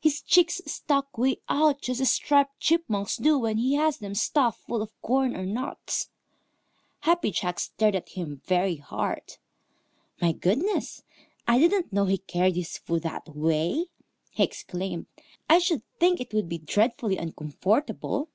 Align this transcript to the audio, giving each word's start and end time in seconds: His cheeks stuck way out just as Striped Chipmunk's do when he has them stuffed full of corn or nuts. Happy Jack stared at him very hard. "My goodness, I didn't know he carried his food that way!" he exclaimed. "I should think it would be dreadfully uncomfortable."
His 0.00 0.22
cheeks 0.22 0.62
stuck 0.64 1.18
way 1.18 1.42
out 1.50 1.82
just 1.82 2.00
as 2.00 2.10
Striped 2.10 2.58
Chipmunk's 2.60 3.18
do 3.18 3.38
when 3.38 3.58
he 3.58 3.74
has 3.74 3.98
them 3.98 4.14
stuffed 4.14 4.60
full 4.64 4.80
of 4.80 4.98
corn 5.02 5.36
or 5.36 5.44
nuts. 5.44 6.08
Happy 7.00 7.30
Jack 7.30 7.60
stared 7.60 7.94
at 7.94 8.08
him 8.08 8.40
very 8.46 8.76
hard. 8.76 9.34
"My 10.18 10.32
goodness, 10.32 11.02
I 11.46 11.58
didn't 11.58 11.92
know 11.92 12.06
he 12.06 12.16
carried 12.16 12.56
his 12.56 12.78
food 12.78 13.02
that 13.02 13.28
way!" 13.28 13.90
he 14.30 14.42
exclaimed. 14.44 15.08
"I 15.46 15.58
should 15.58 15.82
think 16.00 16.22
it 16.22 16.32
would 16.32 16.48
be 16.48 16.56
dreadfully 16.56 17.18
uncomfortable." 17.18 18.30